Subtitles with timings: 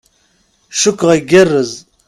[0.81, 1.71] Cukkeɣ igerrez.